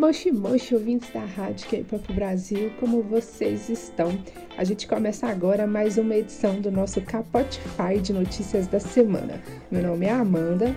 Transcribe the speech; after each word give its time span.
Moshi 0.00 0.32
Moshi, 0.32 0.74
ouvintes 0.74 1.10
da 1.12 1.20
Rádio 1.20 1.68
K-Pop 1.68 2.10
Brasil, 2.14 2.72
como 2.80 3.02
vocês 3.02 3.68
estão? 3.68 4.18
A 4.56 4.64
gente 4.64 4.88
começa 4.88 5.26
agora 5.26 5.66
mais 5.66 5.98
uma 5.98 6.14
edição 6.14 6.58
do 6.58 6.70
nosso 6.70 7.02
Capotify 7.02 8.00
de 8.00 8.10
notícias 8.14 8.66
da 8.66 8.80
semana. 8.80 9.42
Meu 9.70 9.82
nome 9.82 10.06
é 10.06 10.10
Amanda. 10.10 10.74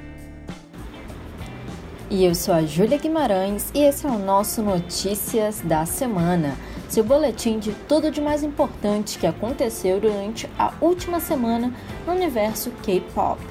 E 2.12 2.26
eu 2.26 2.36
sou 2.36 2.54
a 2.54 2.64
Júlia 2.64 2.98
Guimarães 2.98 3.72
e 3.74 3.80
esse 3.80 4.06
é 4.06 4.10
o 4.10 4.20
nosso 4.20 4.62
Notícias 4.62 5.62
da 5.62 5.86
Semana, 5.86 6.58
seu 6.90 7.06
boletim 7.06 7.60
de 7.60 7.72
tudo 7.88 8.12
de 8.12 8.20
mais 8.20 8.44
importante 8.44 9.18
que 9.18 9.26
aconteceu 9.26 10.02
durante 10.02 10.50
a 10.60 10.74
última 10.82 11.22
semana 11.22 11.74
no 12.06 12.12
universo 12.12 12.72
K-Pop 12.84 13.42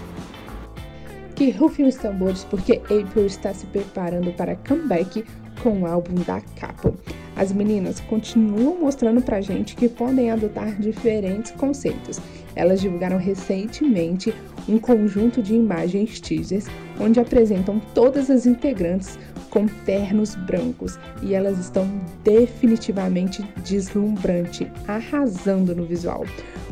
que 1.34 1.50
rufem 1.50 1.86
os 1.86 1.96
tambores 1.96 2.44
porque 2.44 2.75
April 2.84 3.26
está 3.26 3.52
se 3.52 3.66
preparando 3.66 4.32
para 4.32 4.54
comeback 4.54 5.25
com 5.62 5.82
o 5.82 5.86
álbum 5.86 6.14
da 6.26 6.40
Capo. 6.57 6.94
As 7.36 7.52
meninas 7.52 8.00
continuam 8.00 8.80
mostrando 8.80 9.22
pra 9.22 9.40
gente 9.40 9.75
que 9.75 9.88
podem 9.88 10.30
adotar 10.30 10.79
diferentes 10.79 11.52
conceitos. 11.52 12.21
Elas 12.54 12.80
divulgaram 12.80 13.16
recentemente 13.16 14.35
um 14.68 14.79
conjunto 14.79 15.43
de 15.43 15.54
imagens 15.54 16.21
teasers 16.21 16.66
onde 17.00 17.18
apresentam 17.18 17.80
todas 17.94 18.30
as 18.30 18.44
integrantes 18.44 19.18
com 19.48 19.66
ternos 19.66 20.35
brancos 20.35 20.98
e 21.22 21.35
elas 21.35 21.58
estão 21.58 21.88
definitivamente 22.24 23.43
deslumbrante, 23.64 24.71
arrasando 24.86 25.74
no 25.74 25.85
visual. 25.85 26.24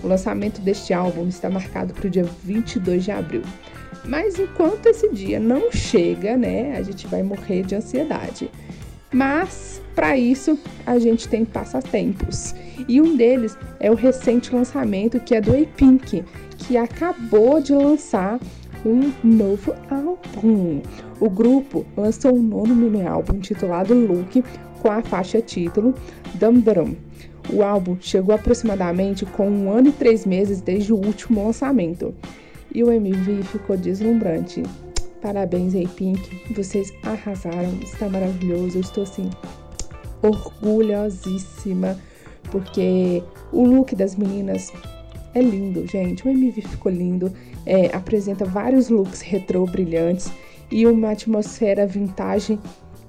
O 0.02 0.09
lançamento 0.09 0.61
deste 0.61 0.93
álbum 0.93 1.29
está 1.29 1.49
marcado 1.49 1.95
para 1.95 2.07
o 2.07 2.11
dia 2.11 2.25
22 2.45 3.05
de 3.05 3.11
abril. 3.11 3.43
Mas 4.05 4.38
enquanto 4.38 4.87
esse 4.87 5.11
dia 5.11 5.38
não 5.38 5.71
chega, 5.71 6.37
né, 6.37 6.77
a 6.77 6.83
gente 6.83 7.07
vai 7.07 7.23
morrer 7.23 7.63
de 7.63 7.74
ansiedade. 7.74 8.51
Mas 9.13 9.83
para 9.95 10.16
isso 10.16 10.59
a 10.87 10.99
gente 10.99 11.29
tem 11.29 11.45
passatempos. 11.45 12.55
E 12.89 13.01
um 13.01 13.17
deles 13.17 13.57
é 13.79 13.91
o 13.91 13.95
recente 13.95 14.55
lançamento 14.55 15.21
que 15.21 15.35
é 15.35 15.41
do 15.41 15.52
A-Pink, 15.52 16.25
que 16.57 16.77
acabou 16.77 17.61
de 17.61 17.75
lançar 17.75 18.39
um 18.85 19.13
novo 19.23 19.75
álbum. 19.91 20.80
O 21.19 21.29
grupo 21.29 21.85
lançou 21.97 22.35
um 22.35 22.43
nono 22.43 22.75
mini 22.75 23.07
álbum 23.07 23.35
intitulado 23.35 23.95
Look 23.95 24.43
com 24.80 24.91
a 24.91 25.02
faixa 25.02 25.41
título 25.41 25.95
Dum 26.35 26.61
Dum. 26.61 26.95
O 27.52 27.63
álbum 27.63 27.97
chegou 28.01 28.35
aproximadamente 28.35 29.27
com 29.27 29.51
um 29.51 29.71
ano 29.71 29.89
e 29.89 29.93
três 29.93 30.24
meses 30.24 30.61
desde 30.61 30.93
o 30.93 30.97
último 30.97 31.45
lançamento. 31.45 32.15
E 32.73 32.85
o 32.85 32.93
MV 32.93 33.43
ficou 33.43 33.77
deslumbrante. 33.77 34.63
Parabéns 35.21 35.74
aí, 35.74 35.87
Pink. 35.87 36.54
Vocês 36.54 36.93
arrasaram. 37.02 37.79
Está 37.82 38.09
maravilhoso. 38.09 38.79
Eu 38.79 38.80
estou 38.80 39.02
assim 39.02 39.29
orgulhosíssima 40.23 41.99
porque 42.51 43.23
o 43.52 43.65
look 43.65 43.95
das 43.95 44.16
meninas 44.16 44.73
é 45.35 45.40
lindo, 45.40 45.87
gente. 45.87 46.27
O 46.27 46.30
MV 46.30 46.62
ficou 46.62 46.90
lindo. 46.90 47.32
É, 47.66 47.95
apresenta 47.95 48.45
vários 48.45 48.88
looks 48.88 49.21
retrô 49.21 49.66
brilhantes 49.66 50.32
e 50.71 50.87
uma 50.87 51.10
atmosfera 51.10 51.87
vintage 51.87 52.59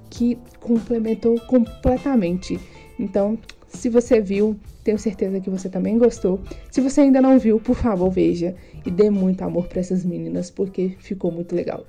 que 0.09 0.37
complementou 0.59 1.39
completamente. 1.41 2.59
Então, 2.99 3.37
se 3.69 3.87
você 3.87 4.19
viu, 4.19 4.59
tenho 4.83 4.99
certeza 4.99 5.39
que 5.39 5.49
você 5.49 5.69
também 5.69 5.97
gostou. 5.97 6.41
Se 6.69 6.81
você 6.81 7.01
ainda 7.01 7.21
não 7.21 7.39
viu, 7.39 7.59
por 7.59 7.75
favor, 7.75 8.09
veja 8.09 8.53
e 8.85 8.91
dê 8.91 9.09
muito 9.09 9.41
amor 9.41 9.67
para 9.67 9.79
essas 9.79 10.03
meninas 10.03 10.51
porque 10.51 10.95
ficou 10.99 11.31
muito 11.31 11.55
legal. 11.55 11.85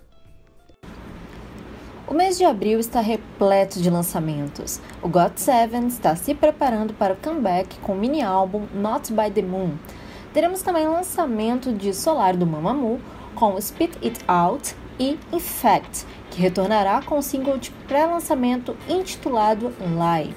O 2.12 2.14
mês 2.14 2.36
de 2.36 2.44
abril 2.44 2.78
está 2.78 3.00
repleto 3.00 3.80
de 3.80 3.88
lançamentos. 3.88 4.82
O 5.00 5.08
GOT7 5.08 5.86
está 5.86 6.14
se 6.14 6.34
preparando 6.34 6.92
para 6.92 7.14
o 7.14 7.16
comeback 7.16 7.78
com 7.78 7.94
o 7.94 7.98
mini 7.98 8.20
álbum 8.20 8.66
Not 8.74 9.10
by 9.10 9.30
the 9.30 9.40
Moon. 9.40 9.70
Teremos 10.34 10.60
também 10.60 10.86
lançamento 10.86 11.72
de 11.72 11.94
Solar 11.94 12.36
do 12.36 12.46
Mamamoo 12.46 13.00
com 13.34 13.58
Spit 13.58 13.96
It 14.04 14.20
Out 14.28 14.76
e 15.00 15.18
Infect, 15.32 16.04
que 16.30 16.38
retornará 16.38 17.00
com 17.00 17.16
o 17.16 17.22
single 17.22 17.56
de 17.56 17.70
pré-lançamento 17.88 18.76
intitulado 18.86 19.72
Lie. 19.80 20.34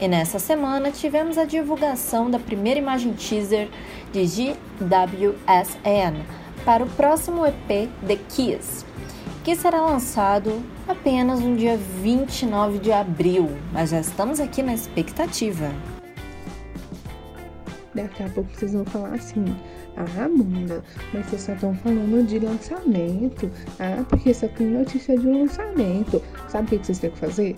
E 0.00 0.06
nessa 0.06 0.38
semana 0.38 0.92
tivemos 0.92 1.36
a 1.36 1.44
divulgação 1.44 2.30
da 2.30 2.38
primeira 2.38 2.78
imagem 2.78 3.12
teaser 3.14 3.68
de 4.12 4.24
GWSN 4.24 6.22
para 6.64 6.84
o 6.84 6.90
próximo 6.90 7.44
EP 7.44 7.88
The 8.06 8.16
Kiss, 8.28 8.86
que 9.48 9.56
será 9.56 9.80
lançado 9.80 10.62
apenas 10.86 11.40
no 11.40 11.56
dia 11.56 11.78
29 12.02 12.80
de 12.80 12.92
abril, 12.92 13.48
mas 13.72 13.88
já 13.88 14.00
estamos 14.00 14.40
aqui 14.40 14.62
na 14.62 14.74
expectativa. 14.74 15.72
Daqui 17.94 18.24
a 18.24 18.28
pouco 18.28 18.50
vocês 18.52 18.74
vão 18.74 18.84
falar 18.84 19.14
assim: 19.14 19.46
ah, 19.96 20.24
Amanda, 20.26 20.84
mas 21.14 21.24
vocês 21.24 21.40
só 21.40 21.54
estão 21.54 21.74
falando 21.76 22.26
de 22.26 22.38
lançamento. 22.38 23.50
Ah, 23.80 24.04
porque 24.06 24.34
só 24.34 24.48
tem 24.48 24.66
notícia 24.66 25.16
de 25.16 25.26
lançamento. 25.26 26.22
Sabe 26.46 26.66
o 26.66 26.78
que 26.78 26.84
vocês 26.84 26.98
têm 26.98 27.10
que 27.10 27.18
fazer? 27.18 27.56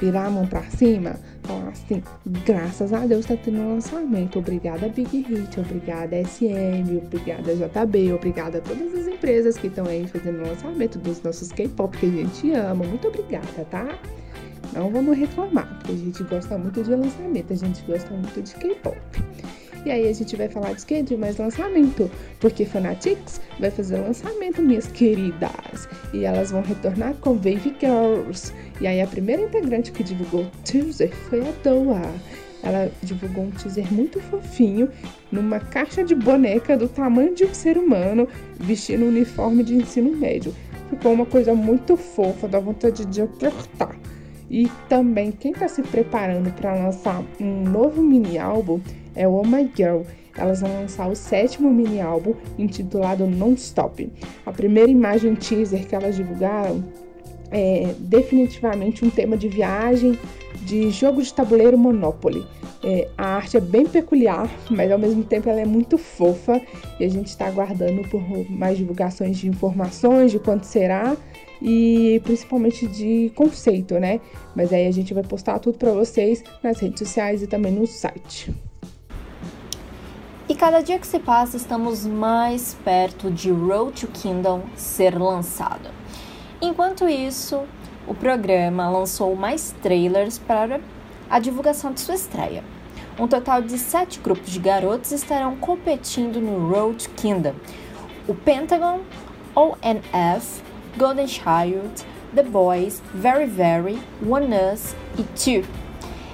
Virar 0.00 0.26
a 0.26 0.30
mão 0.30 0.46
pra 0.46 0.62
cima, 0.64 1.16
falar 1.42 1.68
assim: 1.68 2.02
graças 2.44 2.92
a 2.92 3.06
Deus 3.06 3.24
tá 3.24 3.36
tendo 3.36 3.58
um 3.60 3.74
lançamento. 3.74 4.38
Obrigada, 4.38 4.88
Big 4.88 5.22
Hit, 5.22 5.58
obrigada, 5.58 6.16
SM, 6.22 6.98
obrigada, 7.02 7.54
JB, 7.54 8.12
obrigada 8.12 8.58
a 8.58 8.60
todas 8.60 8.94
as 8.94 9.06
empresas 9.06 9.56
que 9.56 9.68
estão 9.68 9.86
aí 9.86 10.06
fazendo 10.06 10.42
o 10.42 10.48
lançamento 10.48 10.98
dos 10.98 11.22
nossos 11.22 11.50
K-pop 11.52 11.96
que 11.96 12.06
a 12.06 12.10
gente 12.10 12.52
ama. 12.52 12.84
Muito 12.84 13.08
obrigada, 13.08 13.64
tá? 13.70 13.98
Não 14.74 14.90
vamos 14.90 15.16
reclamar, 15.16 15.66
porque 15.78 15.92
a 15.92 15.96
gente 15.96 16.22
gosta 16.24 16.58
muito 16.58 16.82
de 16.82 16.90
lançamento, 16.90 17.52
a 17.52 17.56
gente 17.56 17.82
gosta 17.86 18.10
muito 18.10 18.42
de 18.42 18.54
K-pop. 18.54 18.96
E 19.86 19.90
aí 19.92 20.08
a 20.08 20.12
gente 20.12 20.34
vai 20.34 20.48
falar 20.48 20.72
de 20.72 20.84
quê? 20.84 21.00
De 21.00 21.16
mais 21.16 21.36
lançamento, 21.36 22.10
porque 22.40 22.64
Fanatics 22.64 23.40
vai 23.60 23.70
fazer 23.70 23.98
lançamento, 23.98 24.60
minhas 24.60 24.88
queridas. 24.88 25.88
E 26.12 26.24
elas 26.24 26.50
vão 26.50 26.60
retornar 26.60 27.14
com 27.20 27.34
Baby 27.34 27.72
Girls. 27.78 28.52
E 28.80 28.86
aí 28.88 29.00
a 29.00 29.06
primeira 29.06 29.42
integrante 29.42 29.92
que 29.92 30.02
divulgou 30.02 30.42
o 30.42 30.50
teaser 30.64 31.14
foi 31.28 31.38
a 31.38 31.52
Doa. 31.62 32.02
Ela 32.64 32.90
divulgou 33.00 33.44
um 33.44 33.50
teaser 33.52 33.86
muito 33.92 34.18
fofinho 34.22 34.88
numa 35.30 35.60
caixa 35.60 36.02
de 36.02 36.16
boneca 36.16 36.76
do 36.76 36.88
tamanho 36.88 37.32
de 37.32 37.44
um 37.44 37.54
ser 37.54 37.78
humano, 37.78 38.26
vestindo 38.58 39.04
um 39.04 39.08
uniforme 39.08 39.62
de 39.62 39.76
ensino 39.76 40.10
médio. 40.16 40.52
Ficou 40.90 41.12
uma 41.12 41.26
coisa 41.26 41.54
muito 41.54 41.96
fofa, 41.96 42.48
dá 42.48 42.58
vontade 42.58 43.04
de 43.04 43.22
apertar. 43.22 43.94
E 44.50 44.68
também 44.88 45.30
quem 45.30 45.52
está 45.52 45.68
se 45.68 45.82
preparando 45.82 46.52
para 46.54 46.74
lançar 46.74 47.22
um 47.40 47.62
novo 47.62 48.02
mini 48.02 48.36
álbum 48.36 48.80
é 49.16 49.26
o 49.26 49.32
Oh 49.32 49.44
My 49.44 49.68
Girl. 49.74 50.02
Elas 50.36 50.60
vão 50.60 50.70
lançar 50.70 51.08
o 51.08 51.16
sétimo 51.16 51.72
mini 51.72 52.00
álbum 52.00 52.34
intitulado 52.58 53.26
Non-Stop. 53.26 54.12
A 54.44 54.52
primeira 54.52 54.90
imagem 54.90 55.34
teaser 55.34 55.86
que 55.86 55.94
elas 55.94 56.14
divulgaram 56.14 56.84
é 57.50 57.94
definitivamente 57.98 59.04
um 59.04 59.10
tema 59.10 59.36
de 59.36 59.48
viagem, 59.48 60.18
de 60.62 60.90
jogo 60.90 61.22
de 61.22 61.32
tabuleiro 61.32 61.78
Monopoly. 61.78 62.44
É, 62.84 63.08
a 63.16 63.36
arte 63.36 63.56
é 63.56 63.60
bem 63.60 63.86
peculiar, 63.86 64.48
mas 64.70 64.92
ao 64.92 64.98
mesmo 64.98 65.24
tempo 65.24 65.48
ela 65.48 65.60
é 65.60 65.64
muito 65.64 65.96
fofa 65.96 66.60
e 67.00 67.04
a 67.04 67.08
gente 67.08 67.28
está 67.28 67.46
aguardando 67.46 68.02
por 68.08 68.22
mais 68.50 68.76
divulgações 68.76 69.38
de 69.38 69.48
informações 69.48 70.30
de 70.30 70.38
quanto 70.38 70.64
será 70.64 71.16
e 71.62 72.20
principalmente 72.24 72.86
de 72.86 73.32
conceito, 73.34 73.98
né? 73.98 74.20
Mas 74.54 74.72
aí 74.72 74.86
a 74.86 74.90
gente 74.90 75.14
vai 75.14 75.22
postar 75.22 75.58
tudo 75.58 75.78
para 75.78 75.92
vocês 75.92 76.44
nas 76.62 76.78
redes 76.78 76.98
sociais 76.98 77.42
e 77.42 77.46
também 77.46 77.72
no 77.72 77.86
site. 77.86 78.54
E 80.48 80.54
cada 80.54 80.80
dia 80.80 80.96
que 80.96 81.06
se 81.08 81.18
passa, 81.18 81.56
estamos 81.56 82.06
mais 82.06 82.76
perto 82.84 83.32
de 83.32 83.50
Road 83.50 84.00
to 84.00 84.06
Kingdom 84.06 84.62
ser 84.76 85.18
lançado. 85.18 85.90
Enquanto 86.62 87.08
isso, 87.08 87.64
o 88.06 88.14
programa 88.14 88.88
lançou 88.88 89.34
mais 89.34 89.74
trailers 89.82 90.38
para 90.38 90.80
a 91.28 91.40
divulgação 91.40 91.92
de 91.92 92.00
sua 92.00 92.14
estreia. 92.14 92.62
Um 93.18 93.26
total 93.26 93.60
de 93.60 93.76
sete 93.76 94.20
grupos 94.20 94.52
de 94.52 94.60
garotos 94.60 95.10
estarão 95.10 95.56
competindo 95.56 96.40
no 96.40 96.70
Road 96.70 97.08
to 97.08 97.14
Kingdom: 97.16 97.54
o 98.28 98.34
Pentagon, 98.34 99.00
ONF, 99.52 100.62
Golden 100.96 101.26
Child, 101.26 102.06
The 102.36 102.44
Boys, 102.44 103.02
Very 103.12 103.46
Very, 103.46 103.98
One 104.24 104.54
Us 104.54 104.94
e 105.18 105.24
Two. 105.24 105.85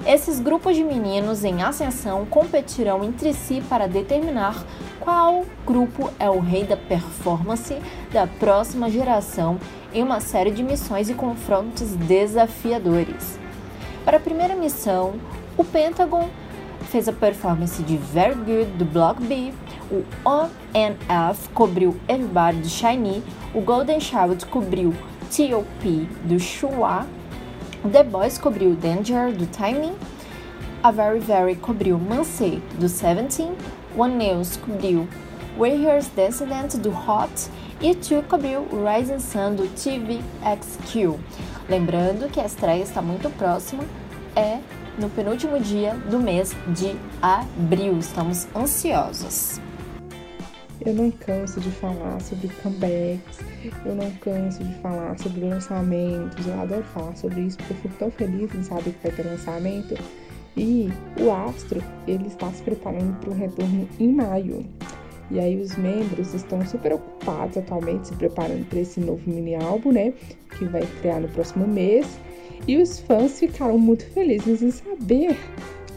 Esses 0.05 0.41
grupos 0.41 0.75
de 0.75 0.83
meninos 0.83 1.45
em 1.45 1.63
ascensão 1.63 2.25
competirão 2.25 3.05
entre 3.05 3.33
si 3.33 3.63
para 3.69 3.87
determinar 3.87 4.65
qual 4.99 5.45
grupo 5.65 6.11
é 6.19 6.29
o 6.29 6.41
rei 6.41 6.65
da 6.65 6.75
performance 6.75 7.77
da 8.11 8.27
próxima 8.27 8.89
geração 8.89 9.57
em 9.93 10.03
uma 10.03 10.19
série 10.19 10.51
de 10.51 10.61
missões 10.61 11.09
e 11.09 11.13
confrontos 11.13 11.95
desafiadores. 11.95 13.39
Para 14.03 14.17
a 14.17 14.19
primeira 14.19 14.55
missão, 14.55 15.13
o 15.57 15.63
Pentagon 15.63 16.29
fez 16.91 17.07
a 17.07 17.13
performance 17.13 17.81
de 17.81 17.95
Very 17.95 18.35
Good 18.35 18.71
do 18.77 18.83
Block 18.83 19.23
B, 19.23 19.53
o 19.89 20.03
ONF 20.27 21.47
cobriu 21.53 21.95
Everybody 22.09 22.57
do 22.57 22.67
Shiny, 22.67 23.23
o 23.53 23.61
Golden 23.61 24.01
Child 24.01 24.45
cobriu 24.47 24.93
T.O.P. 25.31 26.07
do 26.25 26.37
Shua 26.41 27.05
The 27.91 28.01
Boys 28.01 28.37
cobriu 28.37 28.75
Danger, 28.75 29.33
do 29.33 29.45
Timing. 29.47 29.97
A 30.81 30.89
Very 30.89 31.19
Very 31.19 31.53
cobriu 31.55 31.99
Mansey, 31.99 32.61
do 32.79 32.87
Seventeen. 32.87 33.57
One 33.93 34.15
News 34.15 34.55
cobriu 34.55 35.05
Warriors 35.57 36.07
Descendant, 36.07 36.77
do 36.77 36.91
Hot. 36.91 37.49
E 37.81 37.93
Two 37.93 38.23
cobriu 38.23 38.65
Rising 38.71 39.19
Sun, 39.19 39.55
do 39.55 39.67
TVXQ. 39.67 41.19
Lembrando 41.67 42.29
que 42.29 42.39
a 42.39 42.45
estreia 42.45 42.83
está 42.83 43.01
muito 43.01 43.29
próxima, 43.31 43.83
é 44.33 44.59
no 44.97 45.09
penúltimo 45.09 45.59
dia 45.59 45.93
do 46.09 46.19
mês 46.19 46.55
de 46.69 46.95
abril. 47.21 47.99
Estamos 47.99 48.47
ansiosos. 48.55 49.59
Eu 50.85 50.93
não 50.93 51.09
canso 51.11 51.61
de 51.61 51.71
falar 51.71 52.19
sobre 52.19 52.49
comebacks, 52.61 53.39
eu 53.85 53.95
não 53.95 54.11
canso 54.15 54.61
de 54.61 54.73
falar 54.75 55.17
sobre 55.17 55.45
lançamentos, 55.45 56.45
eu 56.45 56.59
adoro 56.59 56.83
falar 56.93 57.15
sobre 57.15 57.39
isso 57.41 57.57
porque 57.59 57.73
eu 57.73 57.77
fico 57.77 57.95
tão 57.97 58.11
feliz 58.11 58.53
em 58.53 58.63
saber 58.63 58.91
que 58.91 59.07
vai 59.07 59.11
ter 59.13 59.25
lançamento. 59.25 59.95
E 60.57 60.89
o 61.19 61.31
Astro, 61.31 61.81
ele 62.05 62.27
está 62.27 62.51
se 62.51 62.61
preparando 62.63 63.17
para 63.19 63.29
um 63.29 63.33
retorno 63.33 63.87
em 63.97 64.09
maio. 64.09 64.65
E 65.31 65.39
aí 65.39 65.59
os 65.59 65.75
membros 65.77 66.33
estão 66.33 66.65
super 66.65 66.93
ocupados 66.93 67.57
atualmente 67.57 68.09
se 68.09 68.15
preparando 68.15 68.67
para 68.67 68.81
esse 68.81 68.99
novo 68.99 69.21
mini 69.25 69.55
álbum, 69.55 69.93
né, 69.93 70.13
que 70.57 70.65
vai 70.65 70.83
estrear 70.83 71.21
no 71.21 71.29
próximo 71.29 71.65
mês. 71.65 72.05
E 72.67 72.77
os 72.77 72.99
fãs 72.99 73.39
ficaram 73.39 73.77
muito 73.77 74.05
felizes 74.11 74.61
em 74.61 74.71
saber 74.71 75.37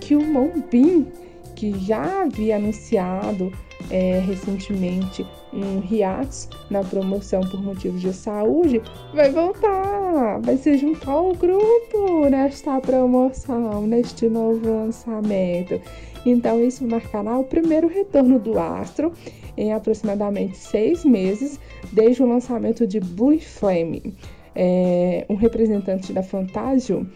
que 0.00 0.14
o 0.14 0.22
Mombin, 0.22 1.08
que 1.56 1.76
já 1.78 2.22
havia 2.22 2.56
anunciado 2.56 3.52
é, 3.90 4.18
recentemente 4.18 5.26
um 5.52 5.82
hiatus 5.88 6.48
na 6.70 6.82
promoção 6.82 7.40
por 7.40 7.62
motivos 7.62 8.00
de 8.00 8.12
saúde, 8.12 8.82
vai 9.14 9.30
voltar, 9.30 10.40
vai 10.40 10.56
se 10.56 10.76
juntar 10.76 11.12
ao 11.12 11.34
grupo 11.34 12.28
nesta 12.28 12.80
promoção, 12.80 13.86
neste 13.86 14.28
novo 14.28 14.68
lançamento. 14.68 15.80
Então, 16.24 16.62
isso 16.62 16.86
marcará 16.86 17.38
o 17.38 17.44
primeiro 17.44 17.86
retorno 17.86 18.38
do 18.38 18.58
Astro 18.58 19.12
em 19.56 19.72
aproximadamente 19.72 20.56
seis 20.56 21.04
meses 21.04 21.58
desde 21.92 22.22
o 22.22 22.28
lançamento 22.28 22.86
de 22.86 23.00
Blue 23.00 23.38
Flame. 23.38 24.14
É, 24.54 25.26
um 25.28 25.34
representante 25.34 26.12
da 26.12 26.22
Fantasio 26.22 27.06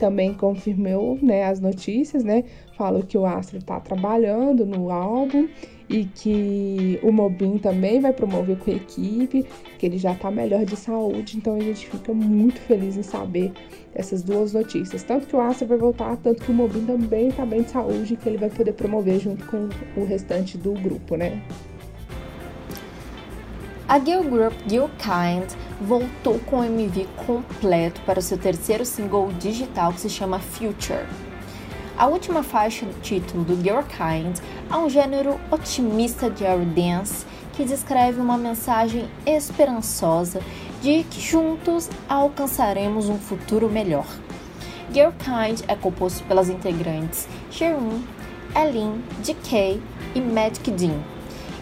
também 0.00 0.32
confirmou 0.32 1.18
né, 1.22 1.44
as 1.44 1.60
notícias, 1.60 2.24
né? 2.24 2.42
Falou 2.76 3.02
que 3.02 3.18
o 3.18 3.26
Astro 3.26 3.58
está 3.58 3.78
trabalhando 3.78 4.64
no 4.64 4.90
álbum 4.90 5.46
e 5.88 6.04
que 6.04 6.98
o 7.02 7.12
Mobin 7.12 7.58
também 7.58 8.00
vai 8.00 8.12
promover 8.12 8.56
com 8.58 8.70
a 8.70 8.74
equipe, 8.74 9.44
que 9.78 9.84
ele 9.84 9.98
já 9.98 10.12
está 10.12 10.30
melhor 10.30 10.64
de 10.64 10.76
saúde, 10.76 11.36
então 11.36 11.56
a 11.56 11.60
gente 11.60 11.86
fica 11.86 12.14
muito 12.14 12.60
feliz 12.60 12.96
em 12.96 13.02
saber 13.02 13.52
essas 13.94 14.22
duas 14.22 14.52
notícias. 14.52 15.02
Tanto 15.02 15.26
que 15.26 15.36
o 15.36 15.40
Astro 15.40 15.66
vai 15.66 15.78
voltar, 15.78 16.16
tanto 16.16 16.42
que 16.42 16.50
o 16.50 16.54
Mobin 16.54 16.86
também 16.86 17.28
está 17.28 17.44
bem 17.44 17.62
de 17.62 17.70
saúde, 17.70 18.16
que 18.16 18.28
ele 18.28 18.38
vai 18.38 18.48
poder 18.48 18.72
promover 18.72 19.18
junto 19.18 19.44
com 19.46 19.68
o 20.00 20.04
restante 20.04 20.56
do 20.56 20.72
grupo, 20.72 21.16
né? 21.16 21.42
A 23.90 23.98
Girl 23.98 24.22
Group 24.22 24.52
Girl 24.68 24.86
Kind 24.98 25.50
voltou 25.80 26.38
com 26.46 26.60
o 26.60 26.64
MV 26.64 27.08
completo 27.26 28.00
para 28.02 28.20
o 28.20 28.22
seu 28.22 28.38
terceiro 28.38 28.86
single 28.86 29.32
digital 29.40 29.92
que 29.92 30.00
se 30.00 30.08
chama 30.08 30.38
Future. 30.38 31.04
A 31.98 32.06
última 32.06 32.44
faixa 32.44 32.86
do 32.86 33.00
título 33.00 33.42
do 33.42 33.60
Girl 33.60 33.82
Kind 33.82 34.38
é 34.70 34.76
um 34.76 34.88
gênero 34.88 35.40
otimista 35.50 36.30
de 36.30 36.44
dance 36.66 37.26
que 37.54 37.64
descreve 37.64 38.20
uma 38.20 38.38
mensagem 38.38 39.08
esperançosa 39.26 40.40
de 40.80 41.02
que 41.10 41.20
juntos 41.20 41.90
alcançaremos 42.08 43.08
um 43.08 43.18
futuro 43.18 43.68
melhor. 43.68 44.06
Girl 44.94 45.10
Kind 45.18 45.62
é 45.66 45.74
composto 45.74 46.22
pelas 46.28 46.48
integrantes 46.48 47.26
Sherun, 47.50 48.00
Elin, 48.54 49.02
DK 49.24 49.82
e 50.14 50.20
Magic 50.20 50.70
Dean 50.70 51.09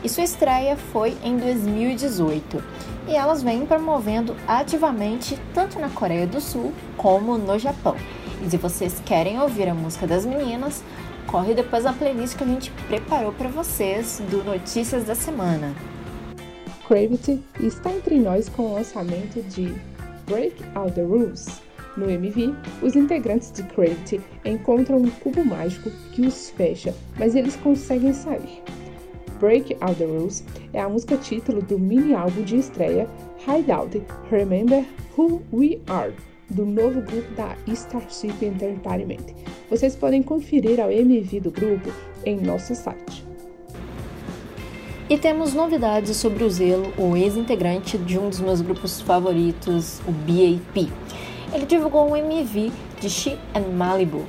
e 0.02 0.08
sua 0.08 0.24
estreia 0.24 0.76
foi 0.76 1.16
em 1.22 1.36
2018. 1.36 2.62
E 3.06 3.14
elas 3.14 3.42
vêm 3.42 3.66
promovendo 3.66 4.36
ativamente 4.46 5.38
tanto 5.54 5.78
na 5.78 5.88
Coreia 5.88 6.26
do 6.26 6.40
Sul 6.40 6.72
como 6.96 7.38
no 7.38 7.58
Japão. 7.58 7.96
E 8.44 8.50
se 8.50 8.56
vocês 8.56 9.00
querem 9.04 9.40
ouvir 9.40 9.68
a 9.68 9.74
música 9.74 10.06
das 10.06 10.24
meninas, 10.24 10.82
corre 11.26 11.54
depois 11.54 11.84
na 11.84 11.92
playlist 11.92 12.36
que 12.36 12.44
a 12.44 12.46
gente 12.46 12.70
preparou 12.86 13.32
para 13.32 13.48
vocês 13.48 14.22
do 14.30 14.44
Notícias 14.44 15.04
da 15.04 15.14
Semana. 15.14 15.74
Gravity 16.88 17.42
está 17.60 17.90
entre 17.90 18.18
nós 18.18 18.48
com 18.48 18.62
o 18.62 18.74
lançamento 18.74 19.42
de 19.42 19.74
Break 20.26 20.56
All 20.74 20.90
the 20.90 21.02
Rules. 21.02 21.60
No 21.96 22.08
MV, 22.08 22.54
os 22.80 22.94
integrantes 22.94 23.50
de 23.52 23.62
Gravity 23.62 24.20
encontram 24.44 24.98
um 24.98 25.10
cubo 25.10 25.44
mágico 25.44 25.90
que 26.12 26.22
os 26.22 26.50
fecha, 26.50 26.94
mas 27.18 27.34
eles 27.34 27.56
conseguem 27.56 28.12
sair. 28.12 28.62
Break 29.38 29.76
All 29.80 29.94
the 29.94 30.04
Rules 30.04 30.44
é 30.72 30.80
a 30.80 30.88
música 30.88 31.16
título 31.16 31.62
do 31.62 31.78
mini 31.78 32.14
álbum 32.14 32.42
de 32.42 32.56
estreia 32.56 33.08
Hideout 33.46 34.02
Remember 34.30 34.84
Who 35.16 35.42
We 35.52 35.78
Are, 35.86 36.12
do 36.50 36.66
novo 36.66 37.00
grupo 37.00 37.32
da 37.34 37.56
Starship 37.68 38.44
Entertainment. 38.44 39.34
Vocês 39.70 39.94
podem 39.94 40.22
conferir 40.22 40.80
ao 40.80 40.90
MV 40.90 41.40
do 41.40 41.50
grupo 41.50 41.90
em 42.24 42.36
nosso 42.36 42.74
site. 42.74 43.24
E 45.08 45.16
temos 45.16 45.54
novidades 45.54 46.16
sobre 46.16 46.44
o 46.44 46.50
Zelo, 46.50 46.92
o 46.98 47.16
ex-integrante 47.16 47.96
de 47.96 48.18
um 48.18 48.28
dos 48.28 48.40
meus 48.40 48.60
grupos 48.60 49.00
favoritos, 49.00 50.00
o 50.00 50.12
BAP. 50.12 50.90
Ele 51.54 51.64
divulgou 51.64 52.10
um 52.10 52.16
MV 52.16 52.70
de 53.00 53.08
She 53.08 53.38
and 53.54 53.72
Malibu. 53.74 54.26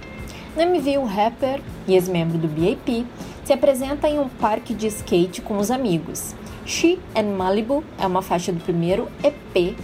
No 0.56 0.62
MV, 0.62 1.00
o 1.00 1.04
rapper 1.04 1.60
e 1.88 1.96
ex-membro 1.96 2.38
do 2.38 2.48
BAP 2.48 3.06
se 3.50 3.54
apresenta 3.54 4.08
em 4.08 4.20
um 4.20 4.30
parque 4.30 4.76
de 4.76 4.86
skate 4.86 5.42
com 5.42 5.58
os 5.58 5.72
amigos. 5.72 6.36
She 6.68 7.00
and 7.16 7.36
Malibu 7.36 7.84
é 7.98 8.06
uma 8.06 8.22
faixa 8.22 8.52
do 8.52 8.60
primeiro 8.60 9.08
EP, 9.24 9.76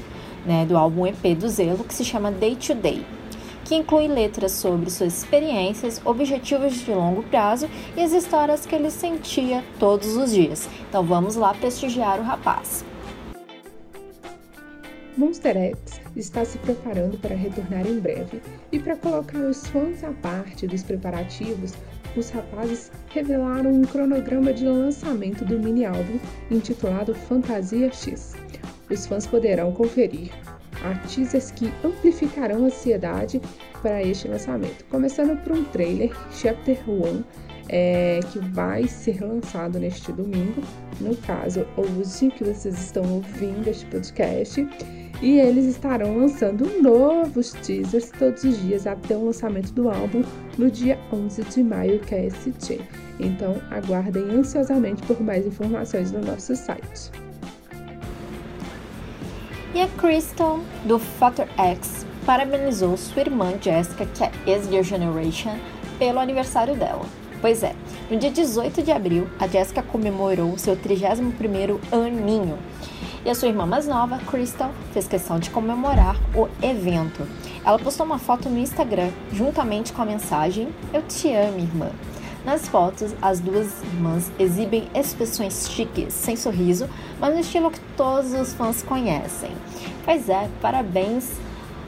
né, 0.45 0.67
do 0.67 0.77
álbum 0.77 1.07
EP 1.07 1.35
do 1.35 1.49
Zelo, 1.49 1.83
que 1.83 1.95
se 1.95 2.05
chama 2.05 2.31
Day 2.31 2.55
to 2.55 2.75
Day, 2.75 3.03
que 3.63 3.73
inclui 3.73 4.07
letras 4.07 4.51
sobre 4.51 4.91
suas 4.91 5.17
experiências, 5.17 5.99
objetivos 6.05 6.75
de 6.75 6.91
longo 6.91 7.23
prazo 7.23 7.67
e 7.97 8.01
as 8.01 8.11
histórias 8.11 8.67
que 8.67 8.75
ele 8.75 8.91
sentia 8.91 9.63
todos 9.79 10.15
os 10.15 10.31
dias. 10.31 10.69
Então 10.87 11.03
vamos 11.03 11.35
lá 11.35 11.51
prestigiar 11.55 12.19
o 12.19 12.23
rapaz. 12.23 12.85
Monster 15.17 15.57
X 15.57 16.01
está 16.15 16.45
se 16.45 16.59
preparando 16.59 17.17
para 17.17 17.33
retornar 17.33 17.87
em 17.87 17.99
breve 17.99 18.41
e 18.71 18.77
para 18.77 18.95
colocar 18.95 19.39
os 19.39 19.65
fãs 19.65 20.03
à 20.03 20.11
parte 20.11 20.67
dos 20.67 20.83
preparativos, 20.83 21.73
os 22.15 22.29
rapazes 22.29 22.91
revelaram 23.09 23.71
um 23.71 23.83
cronograma 23.83 24.53
de 24.53 24.65
lançamento 24.65 25.43
do 25.43 25.59
mini 25.59 25.85
álbum 25.85 26.19
intitulado 26.49 27.13
Fantasia 27.13 27.91
X. 27.91 28.35
Os 28.89 29.05
fãs 29.05 29.25
poderão 29.25 29.71
conferir 29.71 30.31
artistas 30.83 31.51
que 31.51 31.71
amplificarão 31.83 32.63
a 32.63 32.67
ansiedade 32.67 33.41
para 33.81 34.03
este 34.03 34.27
lançamento, 34.27 34.85
começando 34.85 35.41
por 35.43 35.53
um 35.53 35.63
trailer 35.65 36.11
Chapter 36.31 36.77
1 36.89 37.23
é, 37.69 38.19
que 38.31 38.39
vai 38.39 38.87
ser 38.87 39.21
lançado 39.21 39.79
neste 39.79 40.11
domingo. 40.11 40.61
No 40.99 41.15
caso, 41.17 41.65
hoje 41.75 42.31
que 42.31 42.43
vocês 42.43 42.79
estão 42.79 43.03
ouvindo 43.13 43.67
este 43.67 43.85
podcast, 43.87 44.67
e 45.21 45.39
eles 45.39 45.65
estarão 45.65 46.17
lançando 46.17 46.81
novos 46.81 47.51
teasers 47.51 48.11
todos 48.11 48.43
os 48.43 48.61
dias 48.61 48.85
até 48.85 49.15
o 49.15 49.25
lançamento 49.25 49.71
do 49.71 49.89
álbum 49.89 50.23
no 50.57 50.69
dia 50.69 50.99
11 51.11 51.43
de 51.43 51.63
maio, 51.63 51.99
que 51.99 52.15
é 52.15 52.25
esse 52.25 52.51
dia. 52.51 52.81
Então, 53.19 53.55
aguardem 53.71 54.23
ansiosamente 54.23 55.01
por 55.03 55.21
mais 55.21 55.45
informações 55.45 56.11
no 56.11 56.19
nosso 56.19 56.55
site. 56.55 57.11
E 59.73 59.81
a 59.81 59.87
Crystal, 59.87 60.59
do 60.85 60.99
Factor 60.99 61.47
X, 61.57 62.05
parabenizou 62.25 62.97
sua 62.97 63.21
irmã 63.21 63.53
Jessica, 63.61 64.05
que 64.05 64.23
é 64.23 64.31
ex-Girl 64.47 64.83
Generation, 64.83 65.57
pelo 65.97 66.19
aniversário 66.19 66.75
dela. 66.75 67.05
Pois 67.41 67.63
é, 67.63 67.75
no 68.09 68.17
dia 68.17 68.31
18 68.31 68.81
de 68.81 68.91
abril, 68.91 69.27
a 69.39 69.47
Jessica 69.47 69.83
comemorou 69.83 70.57
seu 70.57 70.75
31º 70.75 71.79
aninho. 71.91 72.57
E 73.25 73.29
a 73.29 73.35
sua 73.35 73.47
irmã 73.47 73.65
mais 73.65 73.87
nova, 73.87 74.19
Crystal, 74.19 74.71
fez 74.93 75.07
questão 75.07 75.39
de 75.39 75.49
comemorar 75.49 76.15
o 76.35 76.47
evento. 76.63 77.27
Ela 77.65 77.79
postou 77.79 78.05
uma 78.05 78.19
foto 78.19 78.49
no 78.49 78.59
Instagram, 78.59 79.09
juntamente 79.33 79.91
com 79.91 80.01
a 80.01 80.05
mensagem: 80.05 80.69
Eu 80.93 81.01
te 81.01 81.31
amo, 81.33 81.57
irmã. 81.57 81.89
Nas 82.45 82.67
fotos, 82.67 83.15
as 83.19 83.39
duas 83.39 83.81
irmãs 83.81 84.31
exibem 84.37 84.87
expressões 84.93 85.67
chiques, 85.67 86.13
sem 86.13 86.35
sorriso, 86.35 86.87
mas 87.19 87.33
no 87.33 87.39
estilo 87.39 87.71
que 87.71 87.79
todos 87.97 88.33
os 88.33 88.53
fãs 88.53 88.83
conhecem. 88.83 89.49
Pois 90.03 90.29
é, 90.29 90.47
parabéns 90.61 91.31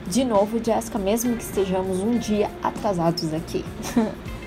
de 0.08 0.24
novo, 0.24 0.58
Jessica, 0.62 0.98
mesmo 0.98 1.36
que 1.36 1.44
estejamos 1.44 2.00
um 2.00 2.18
dia 2.18 2.50
atrasados 2.62 3.32
aqui. 3.32 3.64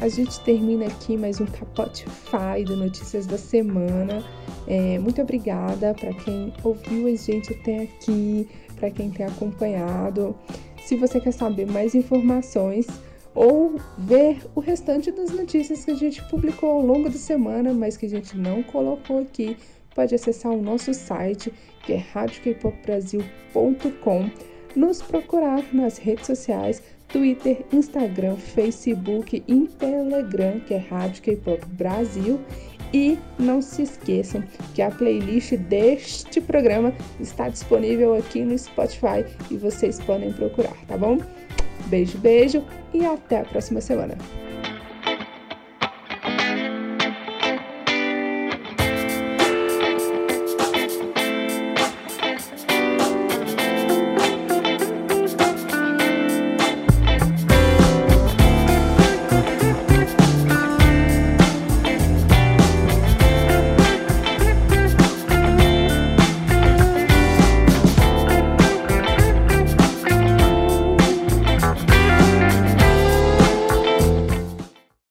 A 0.00 0.08
gente 0.08 0.40
termina 0.40 0.86
aqui 0.86 1.14
mais 1.14 1.38
um 1.42 1.46
Capote 1.46 2.08
Fai 2.08 2.64
do 2.64 2.74
Notícias 2.74 3.26
da 3.26 3.36
Semana. 3.36 4.24
É, 4.66 4.98
muito 4.98 5.20
obrigada 5.20 5.92
para 5.92 6.14
quem 6.14 6.54
ouviu 6.64 7.06
a 7.06 7.14
gente 7.14 7.52
até 7.52 7.82
aqui, 7.82 8.48
para 8.76 8.90
quem 8.90 9.10
tem 9.10 9.26
acompanhado. 9.26 10.34
Se 10.82 10.96
você 10.96 11.20
quer 11.20 11.32
saber 11.32 11.66
mais 11.66 11.94
informações 11.94 12.86
ou 13.34 13.74
ver 13.98 14.38
o 14.54 14.60
restante 14.60 15.12
das 15.12 15.32
notícias 15.32 15.84
que 15.84 15.90
a 15.90 15.96
gente 15.96 16.24
publicou 16.30 16.70
ao 16.70 16.80
longo 16.80 17.10
da 17.10 17.18
semana, 17.18 17.74
mas 17.74 17.98
que 17.98 18.06
a 18.06 18.10
gente 18.10 18.38
não 18.38 18.62
colocou 18.62 19.18
aqui, 19.18 19.54
pode 19.94 20.14
acessar 20.14 20.50
o 20.50 20.62
nosso 20.62 20.94
site, 20.94 21.52
que 21.84 21.92
é 21.92 21.98
radiokpopbrasil.com, 21.98 24.30
nos 24.74 25.02
procurar 25.02 25.62
nas 25.74 25.98
redes 25.98 26.26
sociais, 26.26 26.82
Twitter, 27.12 27.64
Instagram, 27.72 28.36
Facebook 28.36 29.42
e 29.46 29.68
Telegram, 29.78 30.60
que 30.60 30.74
é 30.74 30.78
Rádio 30.78 31.22
K-Pop 31.22 31.64
Brasil. 31.72 32.40
E 32.92 33.16
não 33.38 33.62
se 33.62 33.82
esqueçam 33.82 34.42
que 34.74 34.82
a 34.82 34.90
playlist 34.90 35.54
deste 35.56 36.40
programa 36.40 36.92
está 37.20 37.48
disponível 37.48 38.14
aqui 38.16 38.40
no 38.40 38.58
Spotify 38.58 39.24
e 39.48 39.56
vocês 39.56 40.00
podem 40.00 40.32
procurar, 40.32 40.74
tá 40.88 40.96
bom? 40.96 41.18
Beijo, 41.86 42.18
beijo 42.18 42.64
e 42.92 43.04
até 43.04 43.40
a 43.40 43.44
próxima 43.44 43.80
semana. 43.80 44.16